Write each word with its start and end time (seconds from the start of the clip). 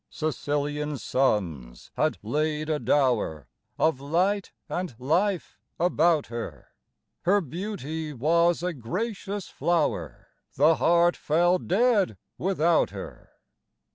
Sicilian 0.09 0.97
suns 0.97 1.91
had 1.95 2.17
laid 2.23 2.71
a 2.71 2.79
dower 2.79 3.47
of 3.77 4.01
light 4.01 4.51
and 4.67 4.95
life 4.97 5.59
about 5.79 6.25
her: 6.25 6.69
Her 7.21 7.39
beauty 7.39 8.11
was 8.11 8.63
a 8.63 8.73
gracious 8.73 9.47
flower 9.47 10.29
the 10.55 10.77
heart 10.77 11.15
fell 11.15 11.59
dead 11.59 12.17
without 12.39 12.89
her. 12.89 13.29